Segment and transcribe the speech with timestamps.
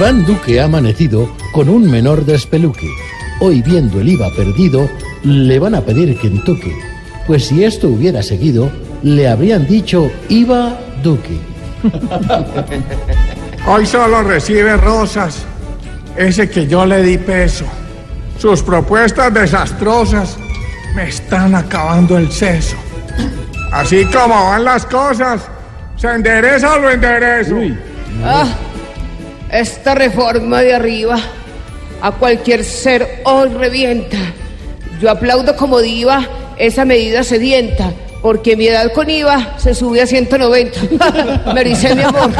[0.00, 2.88] Iván Duque ha amanecido con un menor despeluque.
[3.38, 4.88] Hoy viendo el IVA perdido,
[5.24, 6.72] le van a pedir Kentucky.
[7.26, 8.70] Pues si esto hubiera seguido,
[9.02, 11.38] le habrían dicho IVA Duque.
[13.66, 15.44] Hoy solo recibe rosas,
[16.16, 17.66] ese que yo le di peso.
[18.38, 20.38] Sus propuestas desastrosas
[20.94, 22.76] me están acabando el seso.
[23.70, 25.42] Así como van las cosas,
[25.96, 27.56] se endereza o lo enderezo.
[28.24, 28.48] Ah,
[29.52, 31.16] esta reforma de arriba
[32.02, 34.16] a cualquier ser hoy revienta.
[35.00, 36.26] Yo aplaudo como diva
[36.58, 37.90] esa medida sedienta,
[38.22, 40.80] porque mi edad con IVA se sube a 190.
[41.54, 42.30] Me dice mi amor.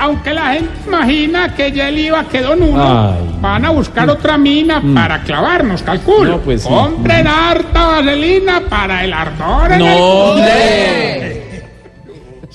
[0.00, 4.80] Aunque la gente imagina que ya el IVA quedó nulo, van a buscar otra mina
[4.94, 6.36] para clavarnos, calculo.
[6.36, 6.68] No, pues sí.
[6.68, 9.98] Compren harta vaselina para el ardor en el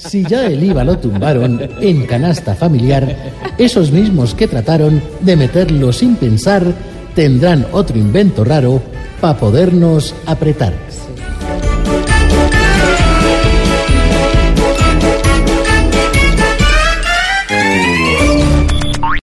[0.07, 5.93] Si ya el IVA lo tumbaron en canasta familiar, esos mismos que trataron de meterlo
[5.93, 6.63] sin pensar
[7.15, 8.81] tendrán otro invento raro
[9.21, 10.73] para podernos apretar.